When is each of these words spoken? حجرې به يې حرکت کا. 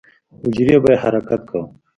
حجرې 0.41 0.77
به 0.83 0.89
يې 0.93 1.01
حرکت 1.03 1.41
کا. 1.51 1.59